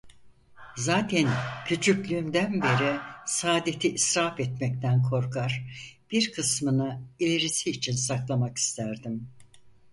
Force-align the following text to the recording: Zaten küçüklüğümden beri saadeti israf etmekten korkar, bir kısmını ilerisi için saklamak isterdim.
Zaten 0.77 1.27
küçüklüğümden 1.65 2.61
beri 2.61 2.99
saadeti 3.25 3.93
israf 3.93 4.39
etmekten 4.39 5.03
korkar, 5.03 5.67
bir 6.11 6.31
kısmını 6.31 7.01
ilerisi 7.19 7.69
için 7.69 7.95
saklamak 7.95 8.57
isterdim. 8.57 9.27